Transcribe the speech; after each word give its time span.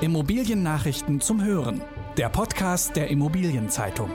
Immobiliennachrichten 0.00 1.20
zum 1.20 1.42
Hören. 1.44 1.80
Der 2.16 2.28
Podcast 2.28 2.96
der 2.96 3.08
Immobilienzeitung. 3.08 4.10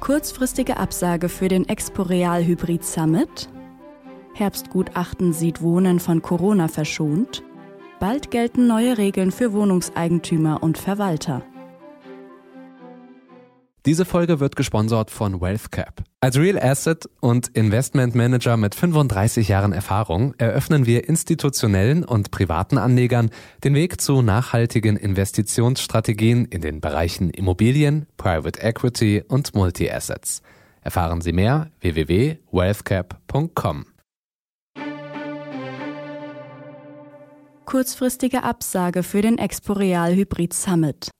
Kurzfristige 0.00 0.78
Absage 0.78 1.28
für 1.28 1.48
den 1.48 1.68
Expo 1.68 2.02
Real 2.02 2.44
Hybrid 2.44 2.82
Summit. 2.82 3.50
Herbstgutachten 4.32 5.34
sieht 5.34 5.60
Wohnen 5.60 6.00
von 6.00 6.22
Corona 6.22 6.68
verschont. 6.68 7.44
Bald 8.00 8.30
gelten 8.30 8.66
neue 8.66 8.96
Regeln 8.96 9.30
für 9.30 9.52
Wohnungseigentümer 9.52 10.62
und 10.62 10.78
Verwalter. 10.78 11.42
Diese 13.86 14.04
Folge 14.06 14.40
wird 14.40 14.56
gesponsert 14.56 15.10
von 15.10 15.42
WealthCap. 15.42 16.02
Als 16.20 16.38
Real 16.38 16.58
Asset 16.58 17.06
und 17.20 17.48
Investment 17.48 18.14
Manager 18.14 18.56
mit 18.56 18.74
35 18.74 19.48
Jahren 19.48 19.74
Erfahrung 19.74 20.32
eröffnen 20.38 20.86
wir 20.86 21.06
institutionellen 21.06 22.02
und 22.02 22.30
privaten 22.30 22.78
Anlegern 22.78 23.28
den 23.62 23.74
Weg 23.74 24.00
zu 24.00 24.22
nachhaltigen 24.22 24.96
Investitionsstrategien 24.96 26.46
in 26.46 26.62
den 26.62 26.80
Bereichen 26.80 27.28
Immobilien, 27.28 28.06
Private 28.16 28.58
Equity 28.62 29.22
und 29.28 29.54
Multi-Assets. 29.54 30.40
Erfahren 30.80 31.20
Sie 31.20 31.32
mehr 31.32 31.70
www.wealthcap.com. 31.80 33.84
Kurzfristige 37.66 38.44
Absage 38.44 39.02
für 39.02 39.20
den 39.20 39.36
Expo 39.36 39.74
Real 39.74 40.14
Hybrid 40.14 40.54
Summit. 40.54 41.10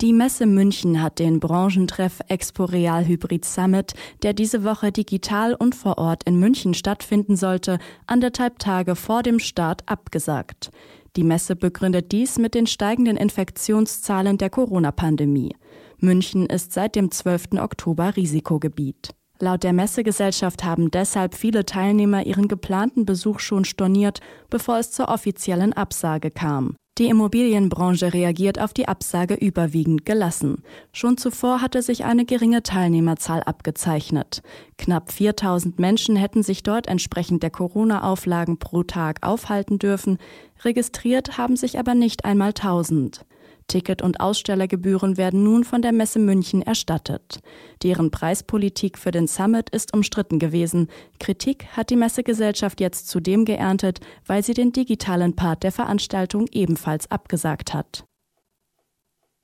Die 0.00 0.14
Messe 0.14 0.46
München 0.46 1.02
hat 1.02 1.18
den 1.18 1.40
Branchentreff 1.40 2.20
Expo 2.28 2.64
Real 2.64 3.06
Hybrid 3.06 3.44
Summit, 3.44 3.92
der 4.22 4.32
diese 4.32 4.64
Woche 4.64 4.92
digital 4.92 5.54
und 5.54 5.74
vor 5.74 5.98
Ort 5.98 6.22
in 6.24 6.38
München 6.38 6.72
stattfinden 6.72 7.36
sollte, 7.36 7.78
anderthalb 8.06 8.58
Tage 8.58 8.96
vor 8.96 9.22
dem 9.22 9.38
Start 9.38 9.82
abgesagt. 9.84 10.70
Die 11.16 11.22
Messe 11.22 11.54
begründet 11.54 12.12
dies 12.12 12.38
mit 12.38 12.54
den 12.54 12.66
steigenden 12.66 13.18
Infektionszahlen 13.18 14.38
der 14.38 14.48
Corona-Pandemie. 14.48 15.54
München 15.98 16.46
ist 16.46 16.72
seit 16.72 16.96
dem 16.96 17.10
12. 17.10 17.60
Oktober 17.60 18.16
Risikogebiet. 18.16 19.10
Laut 19.42 19.62
der 19.62 19.72
Messegesellschaft 19.72 20.64
haben 20.64 20.90
deshalb 20.90 21.34
viele 21.34 21.64
Teilnehmer 21.64 22.26
ihren 22.26 22.46
geplanten 22.46 23.06
Besuch 23.06 23.40
schon 23.40 23.64
storniert, 23.64 24.20
bevor 24.50 24.78
es 24.78 24.90
zur 24.92 25.08
offiziellen 25.08 25.72
Absage 25.72 26.30
kam. 26.30 26.76
Die 26.98 27.08
Immobilienbranche 27.08 28.12
reagiert 28.12 28.60
auf 28.60 28.74
die 28.74 28.86
Absage 28.86 29.32
überwiegend 29.32 30.04
gelassen. 30.04 30.62
Schon 30.92 31.16
zuvor 31.16 31.62
hatte 31.62 31.80
sich 31.80 32.04
eine 32.04 32.26
geringe 32.26 32.62
Teilnehmerzahl 32.62 33.42
abgezeichnet. 33.42 34.42
Knapp 34.76 35.10
4000 35.10 35.78
Menschen 35.78 36.16
hätten 36.16 36.42
sich 36.42 36.62
dort 36.62 36.88
entsprechend 36.88 37.42
der 37.42 37.48
Corona-Auflagen 37.48 38.58
pro 38.58 38.82
Tag 38.82 39.26
aufhalten 39.26 39.78
dürfen. 39.78 40.18
Registriert 40.62 41.38
haben 41.38 41.56
sich 41.56 41.78
aber 41.78 41.94
nicht 41.94 42.26
einmal 42.26 42.48
1000. 42.48 43.24
Ticket- 43.70 44.02
und 44.02 44.18
Ausstellergebühren 44.18 45.16
werden 45.16 45.44
nun 45.44 45.62
von 45.62 45.80
der 45.80 45.92
Messe 45.92 46.18
München 46.18 46.60
erstattet. 46.60 47.38
Deren 47.84 48.10
Preispolitik 48.10 48.98
für 48.98 49.12
den 49.12 49.28
Summit 49.28 49.70
ist 49.70 49.94
umstritten 49.94 50.40
gewesen. 50.40 50.88
Kritik 51.20 51.66
hat 51.76 51.90
die 51.90 51.96
Messegesellschaft 51.96 52.80
jetzt 52.80 53.08
zudem 53.08 53.44
geerntet, 53.44 54.00
weil 54.26 54.42
sie 54.42 54.54
den 54.54 54.72
digitalen 54.72 55.36
Part 55.36 55.62
der 55.62 55.70
Veranstaltung 55.70 56.46
ebenfalls 56.50 57.08
abgesagt 57.12 57.72
hat. 57.72 58.04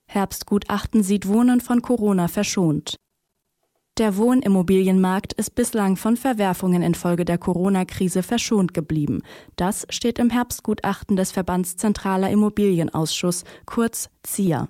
Herbstgutachten 0.08 1.04
sieht 1.04 1.28
Wohnen 1.28 1.60
von 1.60 1.80
Corona 1.80 2.26
verschont. 2.26 2.96
Der 3.98 4.18
Wohnimmobilienmarkt 4.18 5.32
ist 5.32 5.54
bislang 5.54 5.96
von 5.96 6.18
Verwerfungen 6.18 6.82
infolge 6.82 7.24
der 7.24 7.38
Corona-Krise 7.38 8.22
verschont 8.22 8.74
geblieben. 8.74 9.22
Das 9.56 9.86
steht 9.88 10.18
im 10.18 10.28
Herbstgutachten 10.28 11.16
des 11.16 11.32
Verbands 11.32 11.78
Zentraler 11.78 12.28
Immobilienausschuss, 12.28 13.44
kurz 13.64 14.10
ZIA. 14.22 14.68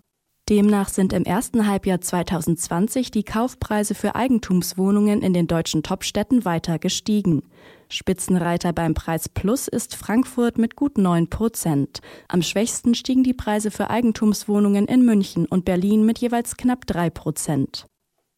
Demnach 0.48 0.88
sind 0.88 1.12
im 1.12 1.24
ersten 1.24 1.66
Halbjahr 1.66 2.00
2020 2.00 3.10
die 3.10 3.24
Kaufpreise 3.24 3.96
für 3.96 4.14
Eigentumswohnungen 4.14 5.22
in 5.22 5.32
den 5.32 5.48
deutschen 5.48 5.82
Topstädten 5.82 6.44
weiter 6.44 6.78
gestiegen. 6.78 7.42
Spitzenreiter 7.88 8.72
beim 8.72 8.94
Preis 8.94 9.28
Plus 9.28 9.66
ist 9.66 9.96
Frankfurt 9.96 10.56
mit 10.56 10.76
gut 10.76 10.98
9 10.98 11.30
Prozent. 11.30 11.98
Am 12.28 12.42
schwächsten 12.42 12.94
stiegen 12.94 13.24
die 13.24 13.34
Preise 13.34 13.72
für 13.72 13.90
Eigentumswohnungen 13.90 14.86
in 14.86 15.04
München 15.04 15.46
und 15.46 15.64
Berlin 15.64 16.06
mit 16.06 16.18
jeweils 16.20 16.56
knapp 16.56 16.86
3 16.86 17.10
Prozent. 17.10 17.86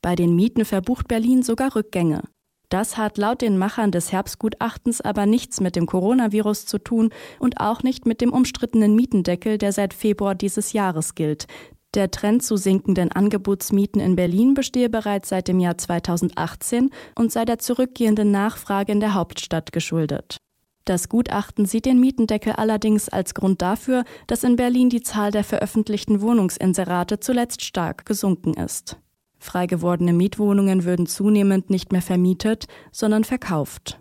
Bei 0.02 0.14
den 0.14 0.36
Mieten 0.36 0.64
verbucht 0.64 1.08
Berlin 1.08 1.42
sogar 1.42 1.74
Rückgänge. 1.74 2.22
Das 2.68 2.98
hat 2.98 3.16
laut 3.16 3.40
den 3.40 3.56
Machern 3.56 3.90
des 3.90 4.12
Herbstgutachtens 4.12 5.00
aber 5.00 5.24
nichts 5.24 5.60
mit 5.60 5.74
dem 5.74 5.86
Coronavirus 5.86 6.66
zu 6.66 6.78
tun 6.78 7.10
und 7.38 7.60
auch 7.60 7.82
nicht 7.82 8.04
mit 8.06 8.20
dem 8.20 8.32
umstrittenen 8.32 8.94
Mietendeckel, 8.94 9.56
der 9.56 9.72
seit 9.72 9.94
Februar 9.94 10.34
dieses 10.34 10.74
Jahres 10.74 11.14
gilt. 11.14 11.46
Der 11.94 12.10
Trend 12.10 12.42
zu 12.42 12.56
sinkenden 12.58 13.10
Angebotsmieten 13.10 14.00
in 14.00 14.14
Berlin 14.14 14.52
bestehe 14.52 14.90
bereits 14.90 15.30
seit 15.30 15.48
dem 15.48 15.58
Jahr 15.58 15.78
2018 15.78 16.90
und 17.14 17.32
sei 17.32 17.46
der 17.46 17.58
zurückgehenden 17.58 18.30
Nachfrage 18.30 18.92
in 18.92 19.00
der 19.00 19.14
Hauptstadt 19.14 19.72
geschuldet. 19.72 20.36
Das 20.84 21.08
Gutachten 21.08 21.64
sieht 21.64 21.86
den 21.86 22.00
Mietendeckel 22.00 22.52
allerdings 22.52 23.08
als 23.08 23.34
Grund 23.34 23.62
dafür, 23.62 24.04
dass 24.26 24.44
in 24.44 24.56
Berlin 24.56 24.90
die 24.90 25.02
Zahl 25.02 25.30
der 25.30 25.44
veröffentlichten 25.44 26.20
Wohnungsinserate 26.20 27.20
zuletzt 27.20 27.62
stark 27.64 28.04
gesunken 28.04 28.54
ist. 28.54 28.98
Frei 29.38 29.66
gewordene 29.66 30.12
Mietwohnungen 30.12 30.84
würden 30.84 31.06
zunehmend 31.06 31.70
nicht 31.70 31.92
mehr 31.92 32.02
vermietet, 32.02 32.66
sondern 32.92 33.24
verkauft. 33.24 34.00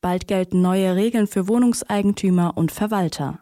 Bald 0.00 0.26
gelten 0.28 0.60
neue 0.60 0.94
Regeln 0.94 1.26
für 1.26 1.48
Wohnungseigentümer 1.48 2.56
und 2.56 2.72
Verwalter. 2.72 3.40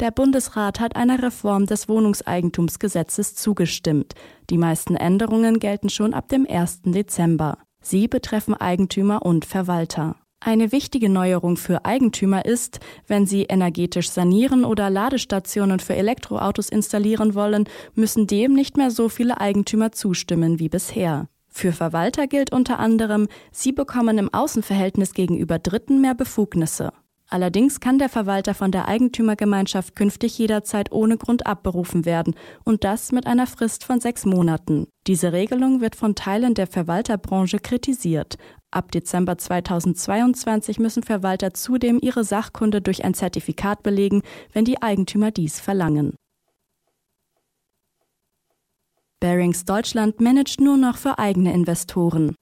Der 0.00 0.10
Bundesrat 0.10 0.80
hat 0.80 0.96
einer 0.96 1.22
Reform 1.22 1.66
des 1.66 1.88
Wohnungseigentumsgesetzes 1.88 3.36
zugestimmt. 3.36 4.14
Die 4.50 4.58
meisten 4.58 4.96
Änderungen 4.96 5.60
gelten 5.60 5.90
schon 5.90 6.14
ab 6.14 6.28
dem 6.28 6.46
1. 6.48 6.82
Dezember. 6.86 7.58
Sie 7.80 8.08
betreffen 8.08 8.54
Eigentümer 8.54 9.22
und 9.22 9.44
Verwalter. 9.44 10.16
Eine 10.44 10.72
wichtige 10.72 11.08
Neuerung 11.08 11.56
für 11.56 11.84
Eigentümer 11.84 12.44
ist, 12.44 12.80
wenn 13.06 13.26
sie 13.26 13.44
energetisch 13.44 14.10
sanieren 14.10 14.64
oder 14.64 14.90
Ladestationen 14.90 15.78
für 15.78 15.94
Elektroautos 15.94 16.68
installieren 16.68 17.36
wollen, 17.36 17.68
müssen 17.94 18.26
dem 18.26 18.52
nicht 18.52 18.76
mehr 18.76 18.90
so 18.90 19.08
viele 19.08 19.40
Eigentümer 19.40 19.92
zustimmen 19.92 20.58
wie 20.58 20.68
bisher. 20.68 21.28
Für 21.48 21.70
Verwalter 21.70 22.26
gilt 22.26 22.52
unter 22.52 22.80
anderem, 22.80 23.28
sie 23.52 23.70
bekommen 23.70 24.18
im 24.18 24.34
Außenverhältnis 24.34 25.14
gegenüber 25.14 25.60
Dritten 25.60 26.00
mehr 26.00 26.14
Befugnisse. 26.14 26.92
Allerdings 27.28 27.78
kann 27.80 27.98
der 27.98 28.08
Verwalter 28.08 28.52
von 28.52 28.72
der 28.72 28.88
Eigentümergemeinschaft 28.88 29.94
künftig 29.94 30.36
jederzeit 30.38 30.92
ohne 30.92 31.16
Grund 31.16 31.46
abberufen 31.46 32.04
werden 32.04 32.34
und 32.64 32.84
das 32.84 33.12
mit 33.12 33.26
einer 33.26 33.46
Frist 33.46 33.84
von 33.84 34.00
sechs 34.00 34.26
Monaten. 34.26 34.86
Diese 35.06 35.32
Regelung 35.32 35.80
wird 35.80 35.96
von 35.96 36.14
Teilen 36.14 36.54
der 36.54 36.66
Verwalterbranche 36.66 37.58
kritisiert. 37.58 38.36
Ab 38.72 38.90
Dezember 38.90 39.36
2022 39.36 40.78
müssen 40.78 41.02
Verwalter 41.02 41.52
zudem 41.52 41.98
ihre 42.00 42.24
Sachkunde 42.24 42.80
durch 42.80 43.04
ein 43.04 43.12
Zertifikat 43.12 43.82
belegen, 43.82 44.22
wenn 44.54 44.64
die 44.64 44.80
Eigentümer 44.80 45.30
dies 45.30 45.60
verlangen. 45.60 46.16
Barings 49.20 49.66
Deutschland 49.66 50.22
managt 50.22 50.60
nur 50.60 50.78
noch 50.78 50.96
für 50.96 51.18
eigene 51.18 51.52
Investoren. 51.52 52.34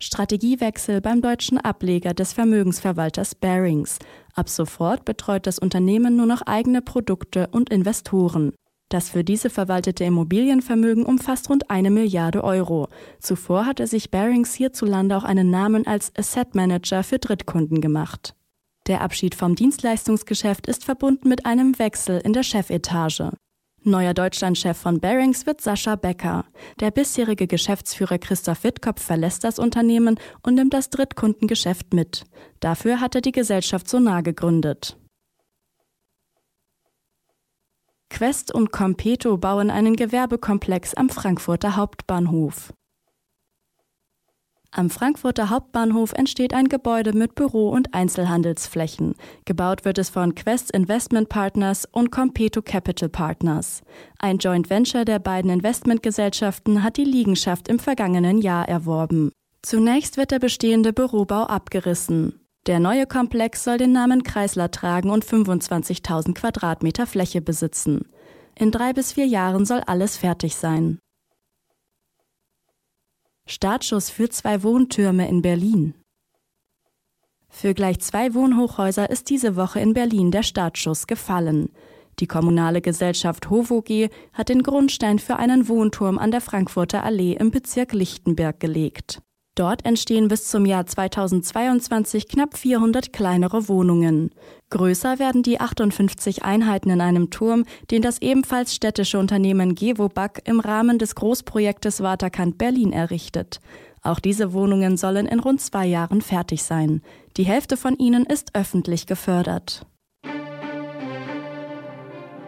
Strategiewechsel 0.00 1.00
beim 1.00 1.22
deutschen 1.22 1.58
Ableger 1.58 2.12
des 2.12 2.32
Vermögensverwalters 2.32 3.36
Barings. 3.36 3.98
Ab 4.34 4.48
sofort 4.48 5.04
betreut 5.04 5.46
das 5.46 5.60
Unternehmen 5.60 6.16
nur 6.16 6.26
noch 6.26 6.42
eigene 6.42 6.82
Produkte 6.82 7.46
und 7.52 7.70
Investoren. 7.70 8.52
Das 8.88 9.10
für 9.10 9.24
diese 9.24 9.50
verwaltete 9.50 10.04
Immobilienvermögen 10.04 11.04
umfasst 11.04 11.50
rund 11.50 11.70
eine 11.70 11.90
Milliarde 11.90 12.44
Euro. 12.44 12.88
Zuvor 13.18 13.66
hatte 13.66 13.86
sich 13.86 14.10
Barings 14.10 14.54
hierzulande 14.54 15.16
auch 15.16 15.24
einen 15.24 15.50
Namen 15.50 15.86
als 15.86 16.12
Asset 16.16 16.54
Manager 16.54 17.02
für 17.02 17.18
Drittkunden 17.18 17.80
gemacht. 17.80 18.34
Der 18.86 19.00
Abschied 19.00 19.34
vom 19.34 19.56
Dienstleistungsgeschäft 19.56 20.68
ist 20.68 20.84
verbunden 20.84 21.28
mit 21.28 21.44
einem 21.44 21.78
Wechsel 21.80 22.20
in 22.24 22.32
der 22.32 22.44
Chefetage. 22.44 23.32
Neuer 23.82 24.14
Deutschlandchef 24.14 24.76
von 24.76 25.00
Barings 25.00 25.46
wird 25.46 25.60
Sascha 25.60 25.96
Becker. 25.96 26.44
Der 26.80 26.90
bisherige 26.90 27.46
Geschäftsführer 27.46 28.18
Christoph 28.18 28.64
Wittkopf 28.64 29.02
verlässt 29.02 29.44
das 29.44 29.58
Unternehmen 29.58 30.18
und 30.42 30.54
nimmt 30.54 30.74
das 30.74 30.90
Drittkundengeschäft 30.90 31.92
mit. 31.94 32.24
Dafür 32.60 33.00
hat 33.00 33.14
er 33.14 33.20
die 33.20 33.32
Gesellschaft 33.32 33.88
Sonar 33.88 34.22
gegründet. 34.22 34.96
Quest 38.10 38.54
und 38.54 38.72
Competo 38.72 39.36
bauen 39.36 39.70
einen 39.70 39.96
Gewerbekomplex 39.96 40.94
am 40.94 41.08
Frankfurter 41.08 41.76
Hauptbahnhof. 41.76 42.72
Am 44.70 44.90
Frankfurter 44.90 45.48
Hauptbahnhof 45.48 46.12
entsteht 46.12 46.52
ein 46.52 46.68
Gebäude 46.68 47.14
mit 47.14 47.34
Büro- 47.34 47.70
und 47.70 47.94
Einzelhandelsflächen. 47.94 49.14
Gebaut 49.46 49.86
wird 49.86 49.96
es 49.96 50.10
von 50.10 50.34
Quest 50.34 50.70
Investment 50.70 51.30
Partners 51.30 51.86
und 51.90 52.10
Competo 52.10 52.60
Capital 52.60 53.08
Partners. 53.08 53.82
Ein 54.18 54.36
Joint 54.36 54.68
Venture 54.68 55.06
der 55.06 55.18
beiden 55.18 55.50
Investmentgesellschaften 55.50 56.82
hat 56.82 56.98
die 56.98 57.04
Liegenschaft 57.04 57.68
im 57.68 57.78
vergangenen 57.78 58.38
Jahr 58.38 58.68
erworben. 58.68 59.32
Zunächst 59.62 60.16
wird 60.16 60.30
der 60.30 60.40
bestehende 60.40 60.92
Bürobau 60.92 61.44
abgerissen. 61.44 62.45
Der 62.66 62.80
neue 62.80 63.06
Komplex 63.06 63.62
soll 63.62 63.78
den 63.78 63.92
Namen 63.92 64.24
Kreisler 64.24 64.72
tragen 64.72 65.10
und 65.10 65.24
25.000 65.24 66.34
Quadratmeter 66.34 67.06
Fläche 67.06 67.40
besitzen. 67.40 68.08
In 68.56 68.72
drei 68.72 68.92
bis 68.92 69.12
vier 69.12 69.26
Jahren 69.26 69.64
soll 69.64 69.80
alles 69.86 70.16
fertig 70.16 70.56
sein. 70.56 70.98
Startschuss 73.46 74.10
für 74.10 74.28
zwei 74.30 74.64
Wohntürme 74.64 75.28
in 75.28 75.42
Berlin. 75.42 75.94
Für 77.48 77.72
gleich 77.72 78.00
zwei 78.00 78.34
Wohnhochhäuser 78.34 79.08
ist 79.08 79.30
diese 79.30 79.54
Woche 79.54 79.78
in 79.78 79.94
Berlin 79.94 80.32
der 80.32 80.42
Startschuss 80.42 81.06
gefallen. 81.06 81.68
Die 82.18 82.26
kommunale 82.26 82.80
Gesellschaft 82.80 83.48
HOVOG 83.48 84.10
hat 84.32 84.48
den 84.48 84.64
Grundstein 84.64 85.20
für 85.20 85.36
einen 85.36 85.68
Wohnturm 85.68 86.18
an 86.18 86.32
der 86.32 86.40
Frankfurter 86.40 87.04
Allee 87.04 87.34
im 87.34 87.52
Bezirk 87.52 87.92
Lichtenberg 87.92 88.58
gelegt. 88.58 89.22
Dort 89.56 89.86
entstehen 89.86 90.28
bis 90.28 90.48
zum 90.48 90.66
Jahr 90.66 90.84
2022 90.84 92.28
knapp 92.28 92.58
400 92.58 93.10
kleinere 93.10 93.68
Wohnungen. 93.68 94.30
Größer 94.68 95.18
werden 95.18 95.42
die 95.42 95.60
58 95.60 96.44
Einheiten 96.44 96.90
in 96.90 97.00
einem 97.00 97.30
Turm, 97.30 97.64
den 97.90 98.02
das 98.02 98.20
ebenfalls 98.20 98.74
städtische 98.74 99.18
Unternehmen 99.18 99.74
Gewobag 99.74 100.42
im 100.44 100.60
Rahmen 100.60 100.98
des 100.98 101.14
Großprojektes 101.14 102.02
Waterkant 102.02 102.58
Berlin 102.58 102.92
errichtet. 102.92 103.60
Auch 104.02 104.20
diese 104.20 104.52
Wohnungen 104.52 104.98
sollen 104.98 105.24
in 105.24 105.40
rund 105.40 105.62
zwei 105.62 105.86
Jahren 105.86 106.20
fertig 106.20 106.62
sein. 106.62 107.00
Die 107.38 107.44
Hälfte 107.44 107.78
von 107.78 107.96
ihnen 107.96 108.26
ist 108.26 108.54
öffentlich 108.54 109.06
gefördert. 109.06 109.86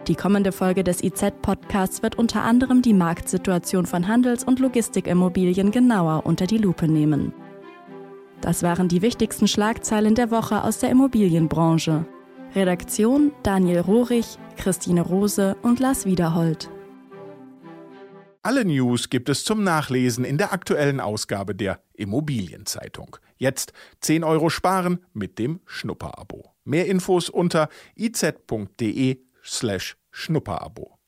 Die 0.09 0.15
kommende 0.15 0.51
Folge 0.51 0.83
des 0.83 1.03
IZ-Podcasts 1.03 2.01
wird 2.01 2.17
unter 2.17 2.41
anderem 2.41 2.81
die 2.81 2.95
Marktsituation 2.95 3.85
von 3.85 4.07
Handels- 4.07 4.43
und 4.43 4.59
Logistikimmobilien 4.59 5.69
genauer 5.69 6.25
unter 6.25 6.47
die 6.47 6.57
Lupe 6.57 6.87
nehmen. 6.87 7.31
Das 8.41 8.63
waren 8.63 8.87
die 8.87 9.03
wichtigsten 9.03 9.47
Schlagzeilen 9.47 10.15
der 10.15 10.31
Woche 10.31 10.63
aus 10.63 10.79
der 10.79 10.89
Immobilienbranche. 10.89 12.07
Redaktion 12.55 13.31
Daniel 13.43 13.81
Rohrig, 13.81 14.39
Christine 14.57 15.01
Rose 15.01 15.55
und 15.61 15.79
Lars 15.79 16.07
Wiederhold. 16.07 16.71
Alle 18.41 18.65
News 18.65 19.11
gibt 19.11 19.29
es 19.29 19.43
zum 19.43 19.63
Nachlesen 19.63 20.25
in 20.25 20.39
der 20.39 20.53
aktuellen 20.53 20.99
Ausgabe 20.99 21.53
der 21.53 21.83
Immobilienzeitung. 21.93 23.17
Jetzt 23.37 23.73
10 24.01 24.23
Euro 24.23 24.49
sparen 24.49 25.05
mit 25.13 25.37
dem 25.37 25.59
Schnupperabo. 25.67 26.55
Mehr 26.63 26.87
Infos 26.87 27.29
unter 27.29 27.69
iz.de 27.95 29.28
slash 29.49 29.95
Schnupperabo. 30.13 30.98